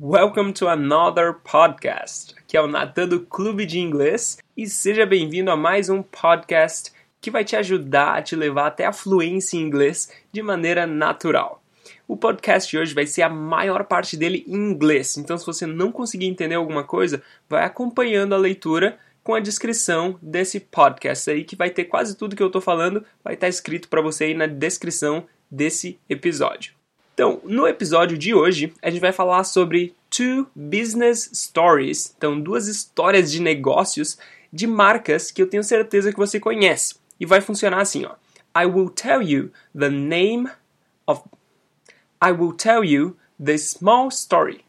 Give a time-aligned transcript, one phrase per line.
[0.00, 2.32] Welcome to another podcast.
[2.38, 6.92] Aqui é o Natan do Clube de Inglês e seja bem-vindo a mais um podcast
[7.20, 11.60] que vai te ajudar a te levar até a fluência em inglês de maneira natural.
[12.06, 15.66] O podcast de hoje vai ser a maior parte dele em inglês, então se você
[15.66, 21.42] não conseguir entender alguma coisa, vai acompanhando a leitura com a descrição desse podcast aí,
[21.42, 24.34] que vai ter quase tudo que eu tô falando, vai estar escrito para você aí
[24.34, 26.77] na descrição desse episódio.
[27.18, 32.68] Então, no episódio de hoje, a gente vai falar sobre two business stories, então duas
[32.68, 34.16] histórias de negócios
[34.52, 36.94] de marcas que eu tenho certeza que você conhece.
[37.18, 38.14] E vai funcionar assim, ó.
[38.56, 40.48] I will tell you the name
[41.08, 41.22] of
[42.22, 44.64] I will tell you the small story.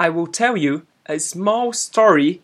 [0.00, 2.40] I will tell you a small story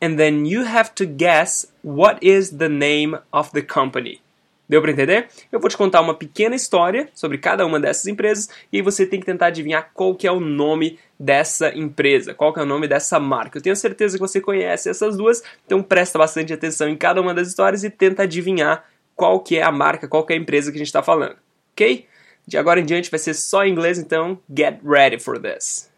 [0.00, 4.20] and then you have to guess what is the name of the company.
[4.68, 5.28] Deu para entender?
[5.50, 9.06] Eu vou te contar uma pequena história sobre cada uma dessas empresas e aí você
[9.06, 12.66] tem que tentar adivinhar qual que é o nome dessa empresa, qual que é o
[12.66, 13.56] nome dessa marca.
[13.56, 17.32] Eu tenho certeza que você conhece essas duas, então presta bastante atenção em cada uma
[17.32, 18.84] das histórias e tenta adivinhar
[19.16, 21.36] qual que é a marca, qual que é a empresa que a gente está falando,
[21.72, 22.06] ok?
[22.46, 25.90] De agora em diante vai ser só em inglês, então get ready for this.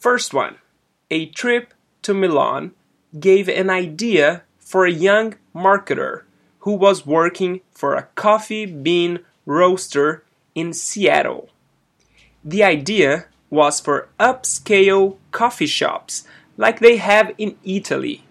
[0.00, 0.56] First one,
[1.10, 1.68] a trip
[2.00, 2.72] to Milan
[3.14, 6.24] gave an idea for a young marketer
[6.62, 10.24] who was working for a coffee bean roaster
[10.54, 11.48] in Seattle.
[12.44, 16.24] The idea was for upscale coffee shops
[16.56, 18.24] like they have in Italy.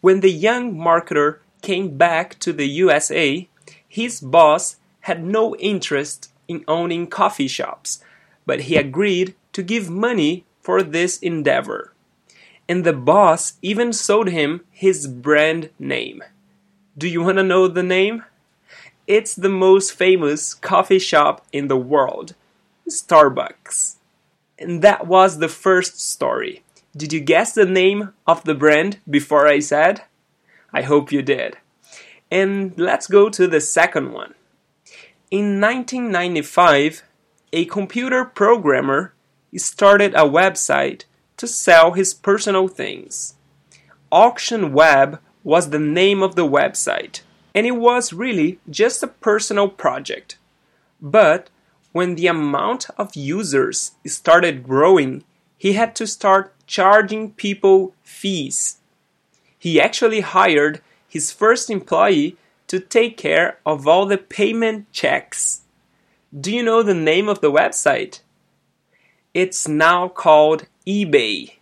[0.00, 3.48] When the young marketer came back to the USA,
[3.88, 8.04] his boss had no interest in owning coffee shops,
[8.44, 11.92] but he agreed to give money for this endeavor.
[12.68, 16.22] And the boss even sold him his brand name.
[16.96, 18.24] Do you want to know the name?
[19.08, 22.36] It's the most famous coffee shop in the world
[22.88, 23.96] Starbucks.
[24.60, 26.62] And that was the first story.
[26.96, 30.02] Did you guess the name of the brand before I said?
[30.72, 31.56] I hope you did.
[32.30, 34.34] And let's go to the second one.
[35.32, 37.02] In 1995,
[37.52, 39.14] a computer programmer
[39.56, 41.04] started a website
[41.38, 43.34] to sell his personal things.
[44.12, 47.20] Auction Web was the name of the website,
[47.54, 50.38] and it was really just a personal project.
[51.00, 51.50] But
[51.92, 55.22] when the amount of users started growing,
[55.56, 58.78] he had to start charging people fees.
[59.56, 65.62] He actually hired his first employee to take care of all the payment checks.
[66.38, 68.20] Do you know the name of the website?
[69.32, 71.52] It's now called eBay.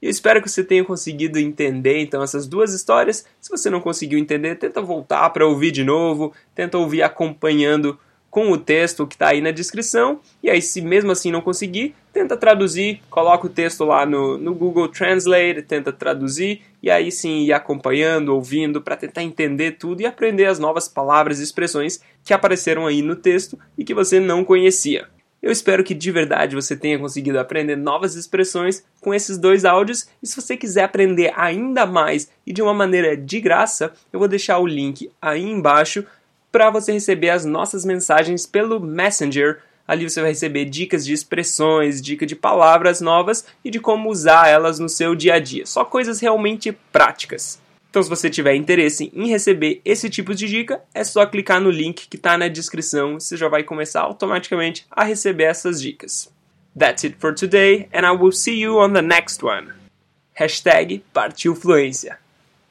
[0.00, 3.24] Eu espero que você tenha conseguido entender então essas duas histórias.
[3.40, 7.98] Se você não conseguiu entender, tenta voltar para ouvir de novo, tenta ouvir acompanhando
[8.36, 10.20] com o texto que está aí na descrição.
[10.42, 14.54] E aí, se mesmo assim não conseguir, tenta traduzir, coloca o texto lá no, no
[14.54, 20.06] Google Translate, tenta traduzir e aí sim ir acompanhando, ouvindo, para tentar entender tudo e
[20.06, 24.44] aprender as novas palavras e expressões que apareceram aí no texto e que você não
[24.44, 25.08] conhecia.
[25.42, 30.08] Eu espero que de verdade você tenha conseguido aprender novas expressões com esses dois áudios.
[30.22, 34.28] E se você quiser aprender ainda mais e de uma maneira de graça, eu vou
[34.28, 36.04] deixar o link aí embaixo
[36.50, 39.60] para você receber as nossas mensagens pelo Messenger.
[39.86, 44.48] Ali você vai receber dicas de expressões, dicas de palavras novas e de como usar
[44.48, 45.66] elas no seu dia a dia.
[45.66, 47.60] Só coisas realmente práticas.
[47.96, 51.70] Então, se você tiver interesse em receber esse tipo de dica, é só clicar no
[51.70, 53.18] link que está na descrição.
[53.18, 56.30] Você já vai começar automaticamente a receber essas dicas.
[56.78, 59.72] That's it for today, and I will see you on the next one.
[60.34, 62.18] Hashtag Partiu Fluência.